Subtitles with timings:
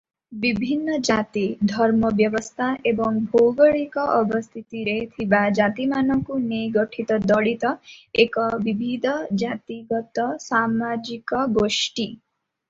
[0.43, 1.41] ବିଭିନ୍ନ ଜାତି,
[1.71, 7.75] ଧର୍ମ ବ୍ୟବସ୍ଥା ଏବଂ ଭୌଗୋଳିକ ଅବସ୍ଥିତିରେ ଥିବା ଜାତିମାନଙ୍କୁ ନେଇ ଗଠିତ ଦଳିତ
[8.27, 12.11] ଏକ ବିବିଧ ଜାତିଗତ ସାମାଜିକ ଗୋଷ୍ଠୀ।